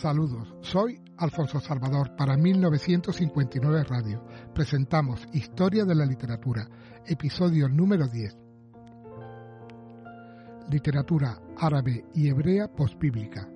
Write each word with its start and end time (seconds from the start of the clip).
Saludos, 0.00 0.52
soy 0.62 1.00
Alfonso 1.18 1.60
Salvador 1.60 2.16
para 2.16 2.36
1959 2.36 3.84
Radio. 3.84 4.24
Presentamos 4.54 5.28
Historia 5.34 5.84
de 5.84 5.94
la 5.94 6.06
Literatura, 6.06 6.66
episodio 7.06 7.68
número 7.68 8.08
10. 8.08 8.36
Literatura 10.70 11.38
árabe 11.58 12.06
y 12.14 12.26
hebrea 12.26 12.68
postbíblica. 12.68 13.46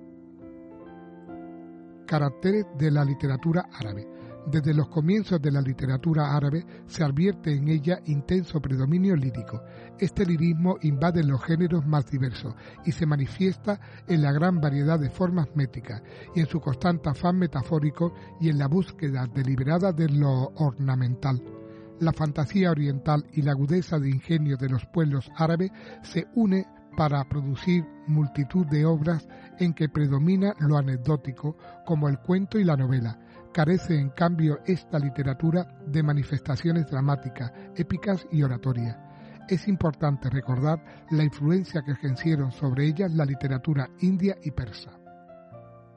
Caracteres 2.05 2.67
de 2.77 2.91
la 2.91 3.03
literatura 3.03 3.65
árabe. 3.73 4.07
Desde 4.49 4.73
los 4.73 4.87
comienzos 4.87 5.41
de 5.41 5.51
la 5.51 5.59
literatura 5.59 6.33
árabe 6.33 6.65
se 6.87 7.03
advierte 7.03 7.53
en 7.53 7.67
ella 7.67 7.99
intenso 8.05 8.61
predominio 8.61 9.13
lírico. 9.13 9.61
Este 9.99 10.25
lirismo 10.25 10.77
invade 10.83 11.21
los 11.21 11.43
géneros 11.43 11.85
más 11.85 12.09
diversos 12.09 12.55
y 12.85 12.93
se 12.93 13.05
manifiesta 13.05 13.77
en 14.07 14.21
la 14.21 14.31
gran 14.31 14.61
variedad 14.61 14.97
de 14.97 15.09
formas 15.09 15.49
métricas 15.53 16.01
y 16.33 16.39
en 16.39 16.47
su 16.47 16.61
constante 16.61 17.09
afán 17.09 17.37
metafórico 17.37 18.13
y 18.39 18.47
en 18.47 18.57
la 18.57 18.67
búsqueda 18.67 19.27
deliberada 19.27 19.91
de 19.91 20.07
lo 20.07 20.53
ornamental. 20.55 21.43
La 21.99 22.13
fantasía 22.13 22.71
oriental 22.71 23.25
y 23.33 23.41
la 23.41 23.51
agudeza 23.51 23.99
de 23.99 24.09
ingenio 24.09 24.55
de 24.55 24.69
los 24.69 24.85
pueblos 24.85 25.29
árabes 25.35 25.71
se 26.03 26.25
une 26.35 26.67
para 26.97 27.23
producir 27.29 27.85
multitud 28.07 28.65
de 28.65 28.83
obras 28.83 29.27
en 29.59 29.73
que 29.73 29.87
predomina 29.87 30.53
lo 30.59 30.77
anecdótico, 30.77 31.55
como 31.85 32.09
el 32.09 32.17
cuento 32.17 32.57
y 32.57 32.63
la 32.63 32.75
novela, 32.75 33.19
Carece, 33.53 33.99
en 33.99 34.09
cambio, 34.09 34.59
esta 34.65 34.99
literatura 34.99 35.67
de 35.85 36.03
manifestaciones 36.03 36.85
dramáticas, 36.87 37.51
épicas 37.75 38.27
y 38.31 38.43
oratorias. 38.43 38.97
Es 39.47 39.67
importante 39.67 40.29
recordar 40.29 41.05
la 41.09 41.23
influencia 41.23 41.81
que 41.81 41.93
ejercieron 41.93 42.51
sobre 42.51 42.85
ellas 42.85 43.11
la 43.13 43.25
literatura 43.25 43.89
india 44.01 44.37
y 44.43 44.51
persa. 44.51 44.91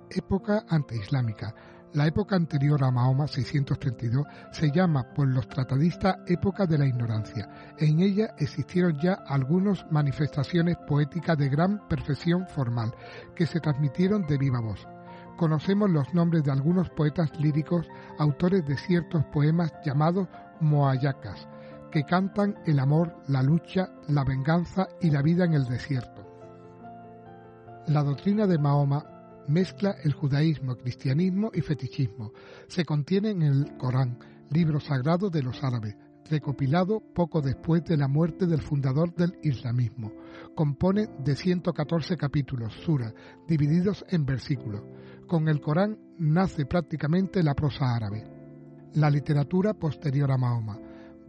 Época 0.09 0.65
anteislámica. 0.69 1.55
La 1.93 2.07
época 2.07 2.37
anterior 2.37 2.85
a 2.85 2.91
Mahoma 2.91 3.27
632 3.27 4.25
se 4.53 4.71
llama 4.71 5.13
por 5.13 5.27
los 5.27 5.49
tratadistas 5.49 6.19
época 6.27 6.67
de 6.67 6.79
la 6.79 6.87
ignorancia. 6.87 7.49
En 7.79 8.01
ella 8.01 8.35
existieron 8.39 8.97
ya 9.01 9.15
algunas 9.27 9.85
manifestaciones 9.91 10.77
poéticas 10.87 11.37
de 11.37 11.49
gran 11.49 11.89
perfección 11.89 12.47
formal 12.47 12.95
que 13.35 13.47
se 13.47 13.59
transmitieron 13.59 14.27
de 14.27 14.39
viva 14.39 14.61
voz 14.61 14.87
conocemos 15.41 15.89
los 15.89 16.13
nombres 16.13 16.45
de 16.45 16.53
algunos 16.53 16.91
poetas 16.91 17.31
líricos, 17.41 17.89
autores 18.19 18.63
de 18.67 18.77
ciertos 18.77 19.25
poemas 19.33 19.73
llamados 19.83 20.29
moayacas, 20.61 21.49
que 21.91 22.05
cantan 22.05 22.59
el 22.67 22.79
amor, 22.79 23.17
la 23.27 23.43
lucha, 23.43 23.89
la 24.07 24.23
venganza 24.23 24.89
y 25.01 25.11
la 25.11 25.23
vida 25.23 25.47
en 25.47 25.55
el 25.55 25.65
desierto. 25.65 26.27
La 27.87 28.03
doctrina 28.03 28.47
de 28.47 28.59
Mahoma 28.59 29.20
mezcla 29.49 29.97
el 30.05 30.13
judaísmo, 30.13 30.77
cristianismo 30.77 31.51
y 31.53 31.61
fetichismo. 31.61 32.33
Se 32.69 32.85
contiene 32.85 33.31
en 33.31 33.43
el 33.43 33.77
Corán, 33.77 34.19
libro 34.51 34.81
sagrado 34.81 35.31
de 35.31 35.43
los 35.43 35.63
árabes, 35.63 35.97
recopilado 36.29 37.01
poco 37.01 37.41
después 37.41 37.85
de 37.85 37.97
la 37.97 38.09
muerte 38.09 38.47
del 38.47 38.63
fundador 38.63 39.15
del 39.15 39.39
islamismo. 39.43 40.13
Compone 40.55 41.09
de 41.25 41.35
114 41.35 42.17
capítulos, 42.17 42.73
sura, 42.85 43.13
divididos 43.47 44.05
en 44.09 44.25
versículos. 44.25 44.83
Con 45.27 45.49
el 45.49 45.61
Corán 45.61 45.99
nace 46.19 46.67
prácticamente 46.67 47.43
la 47.43 47.55
prosa 47.55 47.95
árabe. 47.95 48.25
La 48.95 49.11
literatura 49.11 49.75
posterior 49.75 50.31
a 50.33 50.37
Mahoma. 50.37 50.79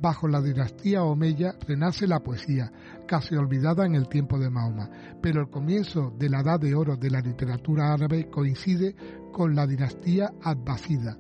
Bajo 0.01 0.27
la 0.27 0.41
dinastía 0.41 1.03
Omeya 1.03 1.53
renace 1.67 2.07
la 2.07 2.21
poesía, 2.21 2.71
casi 3.07 3.35
olvidada 3.35 3.85
en 3.85 3.93
el 3.93 4.09
tiempo 4.09 4.39
de 4.39 4.49
Mahoma, 4.49 4.89
pero 5.21 5.41
el 5.41 5.49
comienzo 5.51 6.11
de 6.17 6.27
la 6.27 6.39
edad 6.39 6.59
de 6.59 6.73
oro 6.73 6.97
de 6.97 7.11
la 7.11 7.19
literatura 7.19 7.93
árabe 7.93 8.27
coincide 8.27 8.95
con 9.31 9.53
la 9.53 9.67
dinastía 9.67 10.33
Abbasida, 10.41 11.19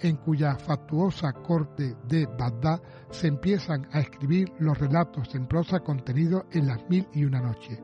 en 0.00 0.16
cuya 0.16 0.56
factuosa 0.56 1.32
corte 1.32 1.96
de 2.06 2.26
Bagdad 2.26 2.82
se 3.10 3.28
empiezan 3.28 3.88
a 3.90 4.00
escribir 4.00 4.52
los 4.58 4.76
relatos 4.76 5.34
en 5.34 5.46
prosa 5.46 5.80
contenidos 5.80 6.44
en 6.52 6.66
las 6.66 6.86
mil 6.90 7.08
y 7.14 7.24
una 7.24 7.40
noches. 7.40 7.80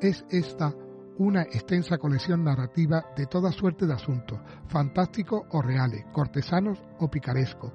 Es 0.00 0.24
esta 0.30 0.72
una 1.18 1.42
extensa 1.42 1.98
colección 1.98 2.44
narrativa 2.44 3.04
de 3.16 3.26
toda 3.26 3.50
suerte 3.50 3.84
de 3.84 3.94
asuntos, 3.94 4.38
fantásticos 4.68 5.42
o 5.50 5.60
reales, 5.60 6.04
cortesanos 6.12 6.80
o 7.00 7.10
picarescos, 7.10 7.72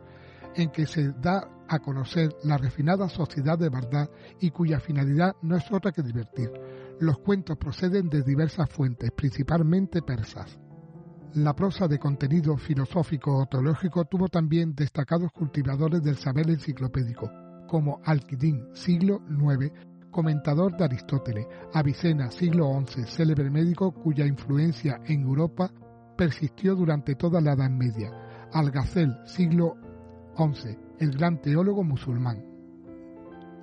en 0.55 0.71
que 0.71 0.85
se 0.85 1.11
da 1.11 1.47
a 1.69 1.79
conocer 1.79 2.35
la 2.43 2.57
refinada 2.57 3.07
sociedad 3.07 3.57
de 3.57 3.69
Bagdad 3.69 4.09
y 4.41 4.49
cuya 4.49 4.79
finalidad 4.79 5.35
no 5.43 5.55
es 5.55 5.71
otra 5.71 5.91
que 5.91 6.01
divertir. 6.01 6.51
Los 6.99 7.19
cuentos 7.19 7.57
proceden 7.57 8.09
de 8.09 8.23
diversas 8.23 8.69
fuentes, 8.69 9.11
principalmente 9.11 10.01
persas. 10.01 10.59
La 11.35 11.55
prosa 11.55 11.87
de 11.87 11.99
contenido 11.99 12.57
filosófico 12.57 13.37
o 13.37 13.45
teológico 13.45 14.05
tuvo 14.05 14.27
también 14.27 14.73
destacados 14.73 15.31
cultivadores 15.31 16.01
del 16.01 16.17
saber 16.17 16.49
enciclopédico, 16.49 17.29
como 17.67 18.01
Alquidín, 18.03 18.65
siglo 18.73 19.21
IX, 19.29 19.71
comentador 20.09 20.75
de 20.75 20.85
Aristóteles, 20.85 21.45
Avicena, 21.73 22.31
siglo 22.31 22.83
XI, 22.87 23.03
célebre 23.03 23.51
médico 23.51 23.93
cuya 23.93 24.25
influencia 24.25 24.99
en 25.05 25.21
Europa 25.21 25.71
persistió 26.17 26.75
durante 26.75 27.13
toda 27.13 27.39
la 27.39 27.53
Edad 27.53 27.69
Media, 27.69 28.11
Algacel, 28.51 29.15
siglo 29.25 29.75
XI, 30.35 30.88
el 30.99 31.11
gran 31.11 31.41
teólogo 31.41 31.83
musulmán. 31.83 32.43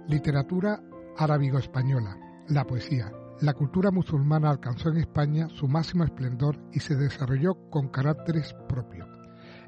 Literatura 0.08 0.80
arábigo-española, 1.16 2.16
la 2.48 2.64
poesía, 2.64 3.12
la 3.42 3.52
cultura 3.52 3.91
musulmana 3.91 4.48
alcanzó 4.48 4.88
en 4.88 4.97
España 4.97 5.48
su 5.50 5.69
máximo 5.69 6.04
esplendor 6.04 6.58
y 6.72 6.80
se 6.80 6.96
desarrolló 6.96 7.69
con 7.69 7.88
caracteres 7.88 8.54
propios. 8.66 9.06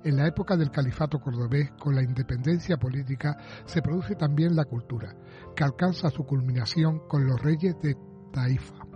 En 0.05 0.17
la 0.17 0.27
época 0.27 0.57
del 0.57 0.71
califato 0.71 1.21
cordobés, 1.21 1.73
con 1.73 1.95
la 1.95 2.03
independencia 2.03 2.79
política, 2.79 3.37
se 3.67 3.83
produce 3.83 4.15
también 4.15 4.57
la 4.57 4.65
cultura, 4.65 5.15
que 5.55 5.65
alcanza 5.65 6.09
su 6.09 6.25
culminación 6.25 7.01
con 7.09 7.27
los 7.27 7.43
reyes 7.43 7.77
de 7.83 7.97
Taifa. 8.33 8.87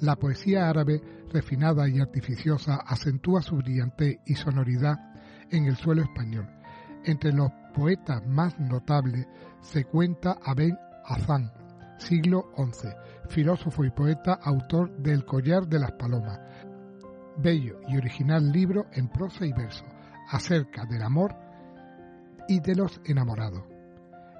La 0.00 0.16
poesía 0.16 0.70
árabe, 0.70 1.02
refinada 1.30 1.86
y 1.86 2.00
artificiosa, 2.00 2.76
acentúa 2.76 3.42
su 3.42 3.56
brillantez 3.56 4.20
y 4.24 4.36
sonoridad 4.36 4.96
en 5.50 5.66
el 5.66 5.76
suelo 5.76 6.02
español. 6.02 6.59
Entre 7.04 7.32
los 7.32 7.50
poetas 7.74 8.26
más 8.26 8.58
notables 8.58 9.26
se 9.60 9.84
cuenta 9.84 10.38
a 10.42 10.54
Ben 10.54 10.76
siglo 11.98 12.50
XI, 12.56 12.88
filósofo 13.28 13.84
y 13.84 13.90
poeta, 13.90 14.38
autor 14.42 14.96
del 14.98 15.24
Collar 15.24 15.66
de 15.66 15.78
las 15.78 15.92
Palomas, 15.92 16.40
bello 17.36 17.80
y 17.88 17.96
original 17.96 18.50
libro 18.50 18.86
en 18.92 19.08
prosa 19.08 19.44
y 19.44 19.52
verso 19.52 19.84
acerca 20.28 20.84
del 20.86 21.02
amor 21.02 21.34
y 22.48 22.60
de 22.60 22.74
los 22.74 23.00
enamorados. 23.04 23.64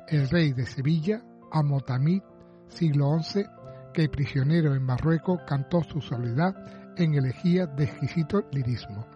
El 0.09 0.29
rey 0.29 0.53
de 0.53 0.67
Sevilla, 0.67 1.23
Amotamid, 1.53 2.23
siglo 2.69 3.19
XI, 3.21 3.45
que 3.93 4.09
prisionero 4.09 4.75
en 4.75 4.83
Marruecos 4.83 5.41
cantó 5.47 5.83
su 5.83 6.01
soledad 6.01 6.55
en 6.97 7.15
elegía 7.15 7.67
de 7.67 7.85
exquisito 7.85 8.45
lirismo. 8.53 9.07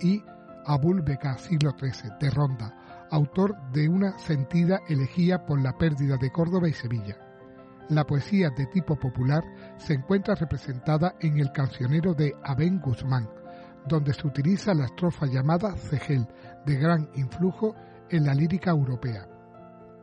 Y 0.00 0.22
Abul 0.66 1.02
Beka, 1.02 1.38
siglo 1.38 1.74
XIII, 1.78 2.10
de 2.20 2.30
Ronda, 2.30 3.06
autor 3.10 3.56
de 3.72 3.88
una 3.88 4.18
sentida 4.18 4.80
elegía 4.88 5.46
por 5.46 5.60
la 5.60 5.78
pérdida 5.78 6.16
de 6.16 6.30
Córdoba 6.30 6.68
y 6.68 6.72
Sevilla. 6.72 7.16
La 7.88 8.04
poesía 8.04 8.50
de 8.50 8.66
tipo 8.66 8.96
popular 8.96 9.44
se 9.76 9.94
encuentra 9.94 10.34
representada 10.34 11.14
en 11.20 11.38
el 11.38 11.52
cancionero 11.52 12.14
de 12.14 12.34
Abén 12.42 12.80
Guzmán, 12.80 13.28
donde 13.86 14.12
se 14.12 14.26
utiliza 14.26 14.74
la 14.74 14.86
estrofa 14.86 15.26
llamada 15.26 15.76
cegel, 15.76 16.26
de 16.64 16.74
gran 16.74 17.08
influjo 17.14 17.76
en 18.10 18.26
la 18.26 18.34
lírica 18.34 18.70
europea. 18.70 19.28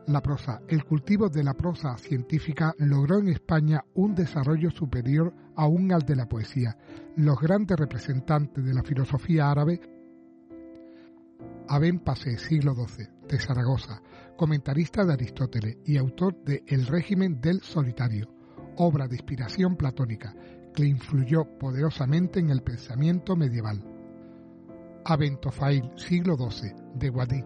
La 0.07 0.21
prosa. 0.21 0.61
El 0.67 0.83
cultivo 0.83 1.29
de 1.29 1.43
la 1.43 1.53
prosa 1.53 1.97
científica 1.97 2.73
logró 2.77 3.19
en 3.19 3.29
España 3.29 3.83
un 3.93 4.13
desarrollo 4.13 4.69
superior 4.69 5.33
aún 5.55 5.93
al 5.93 6.01
de 6.01 6.15
la 6.15 6.27
poesía. 6.27 6.77
Los 7.15 7.39
grandes 7.39 7.77
representantes 7.77 8.65
de 8.65 8.73
la 8.73 8.83
filosofía 8.83 9.49
árabe 9.49 9.79
Aben 11.69 11.99
Pasé, 11.99 12.37
siglo 12.37 12.75
XII, 12.75 13.07
de 13.27 13.39
Zaragoza, 13.39 14.01
comentarista 14.37 15.05
de 15.05 15.13
Aristóteles 15.13 15.77
y 15.85 15.97
autor 15.97 16.43
de 16.43 16.63
El 16.67 16.85
régimen 16.85 17.39
del 17.39 17.61
solitario, 17.61 18.29
obra 18.77 19.07
de 19.07 19.15
inspiración 19.15 19.77
platónica 19.77 20.35
que 20.75 20.85
influyó 20.85 21.45
poderosamente 21.57 22.39
en 22.39 22.49
el 22.49 22.63
pensamiento 22.63 23.35
medieval. 23.35 23.81
Abentofail, 25.05 25.91
siglo 25.95 26.35
XII, 26.35 26.73
de 26.95 27.09
Guadí, 27.09 27.43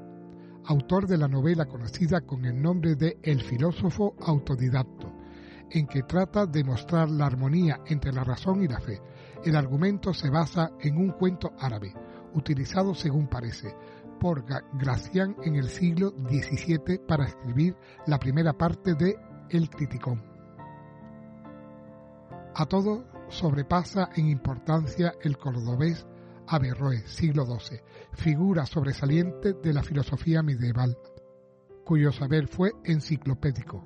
autor 0.65 1.07
de 1.07 1.17
la 1.17 1.27
novela 1.27 1.65
conocida 1.65 2.21
con 2.21 2.45
el 2.45 2.59
nombre 2.59 2.95
de 2.95 3.19
El 3.21 3.41
filósofo 3.41 4.15
autodidacto, 4.19 5.13
en 5.69 5.85
que 5.85 6.03
trata 6.03 6.45
de 6.45 6.63
mostrar 6.63 7.09
la 7.09 7.27
armonía 7.27 7.81
entre 7.85 8.11
la 8.13 8.23
razón 8.23 8.63
y 8.63 8.67
la 8.67 8.79
fe. 8.79 8.99
El 9.43 9.55
argumento 9.55 10.13
se 10.13 10.29
basa 10.29 10.71
en 10.79 10.97
un 10.97 11.11
cuento 11.11 11.51
árabe, 11.59 11.93
utilizado 12.33 12.93
según 12.95 13.27
parece 13.27 13.75
por 14.19 14.45
Gracián 14.73 15.35
en 15.43 15.55
el 15.55 15.69
siglo 15.69 16.09
XVII 16.09 16.99
para 17.07 17.25
escribir 17.25 17.75
la 18.05 18.19
primera 18.19 18.53
parte 18.53 18.95
de 18.95 19.15
El 19.49 19.69
Criticón. 19.69 20.23
A 22.55 22.65
todo 22.65 23.05
sobrepasa 23.29 24.09
en 24.15 24.29
importancia 24.29 25.13
el 25.21 25.37
cordobés 25.37 26.05
Averroes, 26.47 27.03
siglo 27.03 27.45
XII, 27.45 27.81
figura 28.13 28.65
sobresaliente 28.65 29.53
de 29.53 29.73
la 29.73 29.83
filosofía 29.83 30.41
medieval, 30.41 30.97
cuyo 31.83 32.11
saber 32.11 32.47
fue 32.47 32.71
enciclopédico. 32.85 33.85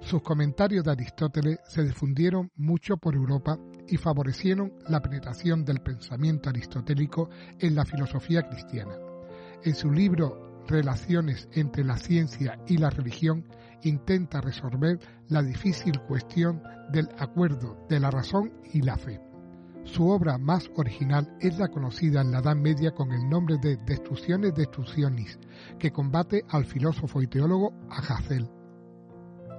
Sus 0.00 0.22
comentarios 0.22 0.84
de 0.84 0.92
Aristóteles 0.92 1.60
se 1.68 1.82
difundieron 1.82 2.50
mucho 2.56 2.96
por 2.96 3.14
Europa 3.14 3.58
y 3.88 3.96
favorecieron 3.96 4.72
la 4.88 5.00
penetración 5.00 5.64
del 5.64 5.80
pensamiento 5.80 6.50
aristotélico 6.50 7.30
en 7.58 7.74
la 7.74 7.84
filosofía 7.84 8.42
cristiana. 8.42 8.94
En 9.62 9.74
su 9.74 9.90
libro 9.90 10.44
Relaciones 10.66 11.46
entre 11.52 11.84
la 11.84 11.98
ciencia 11.98 12.58
y 12.66 12.78
la 12.78 12.88
religión 12.88 13.44
intenta 13.82 14.40
resolver 14.40 14.98
la 15.28 15.42
difícil 15.42 16.00
cuestión 16.00 16.62
del 16.90 17.08
acuerdo 17.18 17.76
de 17.90 18.00
la 18.00 18.10
razón 18.10 18.50
y 18.72 18.80
la 18.80 18.96
fe. 18.96 19.20
Su 19.84 20.08
obra 20.08 20.38
más 20.38 20.70
original 20.76 21.36
es 21.40 21.58
la 21.58 21.68
conocida 21.68 22.22
en 22.22 22.30
la 22.30 22.38
Edad 22.38 22.56
Media 22.56 22.92
con 22.92 23.12
el 23.12 23.28
nombre 23.28 23.58
de 23.58 23.76
Destrucciones 23.76 24.54
Destruccionis, 24.54 25.38
que 25.78 25.92
combate 25.92 26.44
al 26.48 26.64
filósofo 26.64 27.20
y 27.20 27.26
teólogo 27.26 27.74
Ahazel. 27.90 28.48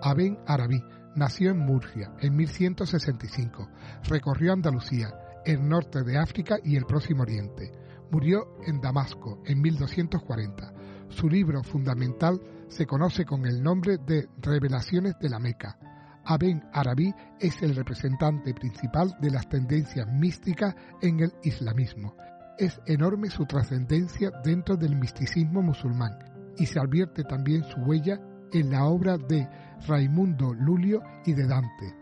Aben 0.01 0.39
Arabí 0.47 0.81
nació 1.15 1.51
en 1.51 1.59
Murcia 1.59 2.13
en 2.19 2.35
1165, 2.35 3.69
recorrió 4.07 4.53
Andalucía, 4.53 5.13
el 5.45 5.67
norte 5.67 6.03
de 6.03 6.17
África 6.17 6.57
y 6.63 6.75
el 6.75 6.85
Próximo 6.85 7.23
Oriente. 7.23 7.71
Murió 8.11 8.57
en 8.65 8.81
Damasco 8.81 9.41
en 9.45 9.61
1240. 9.61 10.73
Su 11.09 11.29
libro 11.29 11.63
fundamental 11.63 12.41
se 12.67 12.85
conoce 12.85 13.25
con 13.25 13.45
el 13.45 13.61
nombre 13.61 13.97
de 13.97 14.27
Revelaciones 14.41 15.15
de 15.19 15.29
la 15.29 15.39
Meca. 15.39 15.77
Aben 16.25 16.63
Arabí 16.73 17.13
es 17.39 17.61
el 17.61 17.75
representante 17.75 18.53
principal 18.53 19.15
de 19.21 19.29
las 19.29 19.47
tendencias 19.47 20.07
místicas 20.07 20.75
en 21.01 21.19
el 21.19 21.33
islamismo. 21.43 22.15
Es 22.57 22.79
enorme 22.87 23.29
su 23.29 23.45
trascendencia 23.45 24.31
dentro 24.43 24.75
del 24.75 24.95
misticismo 24.95 25.61
musulmán 25.61 26.17
y 26.57 26.65
se 26.65 26.79
advierte 26.79 27.23
también 27.23 27.63
su 27.63 27.79
huella 27.81 28.19
en 28.59 28.71
la 28.71 28.85
obra 28.85 29.17
de 29.17 29.47
Raimundo 29.85 30.53
Lulio 30.53 31.01
y 31.25 31.33
de 31.33 31.45
Dante. 31.45 31.93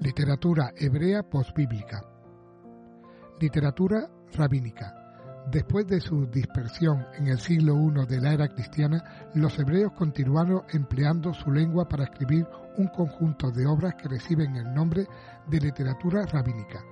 Literatura 0.00 0.72
hebrea 0.76 1.22
postbíblica. 1.22 2.04
Literatura 3.40 4.06
rabínica. 4.34 4.94
Después 5.50 5.86
de 5.86 6.00
su 6.00 6.26
dispersión 6.26 7.06
en 7.16 7.28
el 7.28 7.38
siglo 7.38 7.74
I 7.74 8.06
de 8.06 8.20
la 8.20 8.34
era 8.34 8.48
cristiana, 8.48 9.02
los 9.34 9.58
hebreos 9.58 9.92
continuaron 9.92 10.62
empleando 10.74 11.32
su 11.32 11.50
lengua 11.50 11.88
para 11.88 12.04
escribir 12.04 12.46
un 12.76 12.88
conjunto 12.88 13.50
de 13.50 13.66
obras 13.66 13.94
que 13.94 14.08
reciben 14.08 14.56
el 14.56 14.74
nombre 14.74 15.06
de 15.46 15.58
literatura 15.58 16.26
rabínica. 16.26 16.84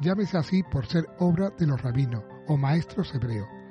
Llámese 0.00 0.38
así 0.38 0.62
por 0.62 0.86
ser 0.86 1.06
obra 1.18 1.50
de 1.58 1.66
los 1.66 1.82
rabinos 1.82 2.22
o 2.46 2.56
maestros 2.56 3.12
hebreos. 3.16 3.61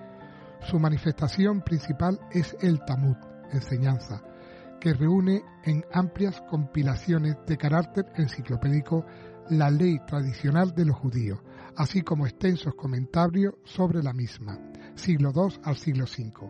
Su 0.62 0.80
manifestación 0.80 1.62
principal 1.62 2.20
es 2.32 2.56
el 2.62 2.80
Talmud, 2.86 3.18
enseñanza, 3.52 4.22
que 4.80 4.94
reúne 4.94 5.44
en 5.64 5.84
amplias 5.92 6.42
compilaciones 6.50 7.36
de 7.46 7.58
carácter 7.58 8.06
enciclopédico 8.16 9.06
la 9.50 9.70
ley 9.70 10.00
tradicional 10.08 10.74
de 10.74 10.86
los 10.86 10.96
judíos, 10.96 11.40
así 11.76 12.02
como 12.02 12.26
extensos 12.26 12.76
comentarios 12.76 13.56
sobre 13.64 14.02
la 14.02 14.14
misma, 14.14 14.58
siglo 14.96 15.32
II 15.36 15.60
al 15.64 15.76
siglo 15.76 16.06
V. 16.06 16.50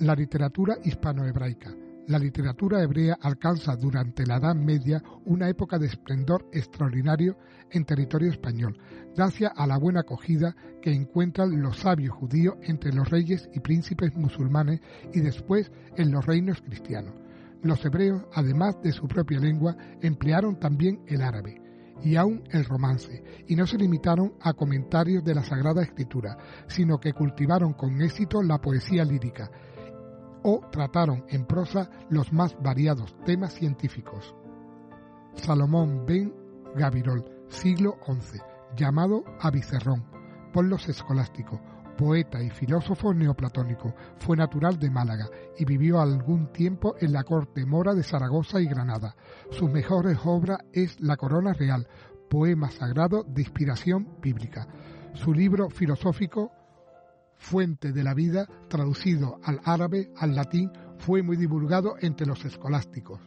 La 0.00 0.14
literatura 0.14 0.76
hispanohebraica. 0.82 1.83
La 2.06 2.18
literatura 2.18 2.82
hebrea 2.82 3.16
alcanza 3.18 3.76
durante 3.76 4.26
la 4.26 4.36
Edad 4.36 4.54
Media 4.54 5.02
una 5.24 5.48
época 5.48 5.78
de 5.78 5.86
esplendor 5.86 6.46
extraordinario 6.52 7.38
en 7.70 7.86
territorio 7.86 8.30
español, 8.30 8.76
gracias 9.16 9.52
a 9.56 9.66
la 9.66 9.78
buena 9.78 10.00
acogida 10.00 10.54
que 10.82 10.92
encuentran 10.92 11.62
los 11.62 11.78
sabios 11.78 12.14
judíos 12.14 12.56
entre 12.60 12.92
los 12.92 13.08
reyes 13.08 13.48
y 13.54 13.60
príncipes 13.60 14.14
musulmanes 14.16 14.80
y 15.14 15.20
después 15.20 15.72
en 15.96 16.12
los 16.12 16.26
reinos 16.26 16.60
cristianos. 16.60 17.14
Los 17.62 17.82
hebreos, 17.86 18.22
además 18.34 18.76
de 18.82 18.92
su 18.92 19.08
propia 19.08 19.40
lengua, 19.40 19.74
emplearon 20.02 20.60
también 20.60 21.00
el 21.06 21.22
árabe 21.22 21.62
y 22.02 22.16
aún 22.16 22.42
el 22.50 22.66
romance, 22.66 23.24
y 23.46 23.56
no 23.56 23.66
se 23.66 23.78
limitaron 23.78 24.34
a 24.42 24.52
comentarios 24.52 25.24
de 25.24 25.34
la 25.34 25.42
Sagrada 25.42 25.82
Escritura, 25.82 26.36
sino 26.66 27.00
que 27.00 27.14
cultivaron 27.14 27.72
con 27.72 28.02
éxito 28.02 28.42
la 28.42 28.58
poesía 28.60 29.06
lírica 29.06 29.50
o 30.44 30.60
trataron 30.70 31.24
en 31.28 31.46
prosa 31.46 31.90
los 32.10 32.32
más 32.32 32.56
variados 32.62 33.16
temas 33.24 33.54
científicos. 33.54 34.36
Salomón 35.34 36.06
ben 36.06 36.32
Gavirol, 36.76 37.24
siglo 37.48 37.96
XI, 38.06 38.40
llamado 38.76 39.24
Avicerrón, 39.40 40.04
por 40.52 40.66
los 40.66 40.88
escolásticos, 40.88 41.58
poeta 41.96 42.42
y 42.42 42.50
filósofo 42.50 43.14
neoplatónico, 43.14 43.94
fue 44.18 44.36
natural 44.36 44.78
de 44.78 44.90
Málaga 44.90 45.28
y 45.58 45.64
vivió 45.64 46.00
algún 46.00 46.52
tiempo 46.52 46.94
en 47.00 47.12
la 47.12 47.24
corte 47.24 47.64
mora 47.64 47.94
de 47.94 48.02
Zaragoza 48.02 48.60
y 48.60 48.66
Granada. 48.66 49.16
Sus 49.50 49.70
mejores 49.70 50.18
obras 50.24 50.58
es 50.72 51.00
La 51.00 51.16
Corona 51.16 51.52
Real, 51.52 51.88
poema 52.28 52.70
sagrado 52.70 53.24
de 53.24 53.42
inspiración 53.42 54.20
bíblica. 54.20 54.68
Su 55.14 55.32
libro 55.32 55.70
filosófico, 55.70 56.52
Fuente 57.36 57.92
de 57.92 58.04
la 58.04 58.14
Vida, 58.14 58.46
traducido 58.68 59.38
al 59.42 59.60
árabe, 59.64 60.10
al 60.16 60.34
latín, 60.34 60.70
fue 60.98 61.22
muy 61.22 61.36
divulgado 61.36 61.96
entre 62.00 62.26
los 62.26 62.44
escolásticos. 62.44 63.20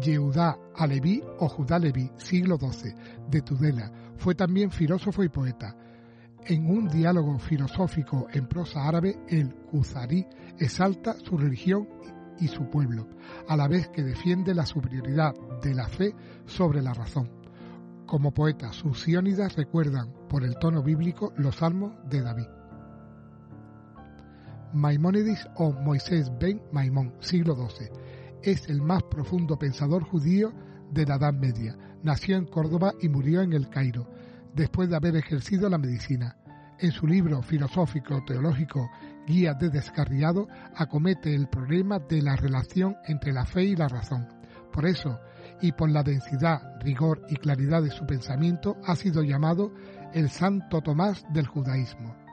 Yehudá 0.00 0.58
Aleví 0.74 1.22
o 1.38 1.48
Judá 1.48 1.78
Leví, 1.78 2.10
siglo 2.16 2.58
XII, 2.58 2.94
de 3.30 3.42
Tudela, 3.42 3.90
fue 4.16 4.34
también 4.34 4.70
filósofo 4.70 5.22
y 5.22 5.28
poeta 5.28 5.76
en 6.48 6.70
un 6.70 6.88
diálogo 6.88 7.38
filosófico 7.38 8.28
en 8.32 8.46
prosa 8.46 8.86
árabe, 8.86 9.18
el 9.28 9.54
Kuzarí 9.54 10.26
exalta 10.58 11.16
su 11.18 11.36
religión 11.36 11.88
y 12.38 12.48
su 12.48 12.70
pueblo, 12.70 13.08
a 13.48 13.56
la 13.56 13.66
vez 13.66 13.88
que 13.88 14.02
defiende 14.02 14.54
la 14.54 14.66
superioridad 14.66 15.34
de 15.62 15.74
la 15.74 15.88
fe 15.88 16.14
sobre 16.44 16.82
la 16.82 16.94
razón. 16.94 17.30
Como 18.06 18.32
poeta, 18.32 18.72
sus 18.72 19.00
siónidas 19.00 19.56
recuerdan, 19.56 20.12
por 20.28 20.44
el 20.44 20.56
tono 20.58 20.82
bíblico, 20.82 21.32
los 21.36 21.56
salmos 21.56 21.94
de 22.08 22.22
David. 22.22 22.55
Maimónides 24.76 25.48
o 25.56 25.72
Moisés 25.72 26.30
ben 26.38 26.60
Maimón, 26.70 27.14
siglo 27.20 27.56
XII, 27.56 27.88
es 28.42 28.68
el 28.68 28.82
más 28.82 29.02
profundo 29.04 29.58
pensador 29.58 30.04
judío 30.04 30.52
de 30.92 31.06
la 31.06 31.16
Edad 31.16 31.32
Media. 31.32 31.76
Nació 32.02 32.36
en 32.36 32.44
Córdoba 32.44 32.92
y 33.00 33.08
murió 33.08 33.40
en 33.40 33.54
el 33.54 33.70
Cairo 33.70 34.06
después 34.54 34.90
de 34.90 34.96
haber 34.96 35.16
ejercido 35.16 35.70
la 35.70 35.78
medicina. 35.78 36.36
En 36.78 36.92
su 36.92 37.06
libro 37.06 37.40
filosófico 37.40 38.22
teológico 38.26 38.90
Guía 39.26 39.54
de 39.54 39.70
Descarriado 39.70 40.46
acomete 40.74 41.34
el 41.34 41.48
problema 41.48 41.98
de 41.98 42.20
la 42.20 42.36
relación 42.36 42.96
entre 43.06 43.32
la 43.32 43.46
fe 43.46 43.64
y 43.64 43.76
la 43.76 43.88
razón. 43.88 44.28
Por 44.72 44.84
eso, 44.84 45.18
y 45.62 45.72
por 45.72 45.90
la 45.90 46.02
densidad, 46.02 46.78
rigor 46.80 47.22
y 47.30 47.36
claridad 47.36 47.82
de 47.82 47.90
su 47.90 48.04
pensamiento, 48.04 48.76
ha 48.84 48.94
sido 48.94 49.22
llamado 49.22 49.72
el 50.12 50.28
Santo 50.28 50.82
Tomás 50.82 51.24
del 51.32 51.46
judaísmo. 51.46 52.25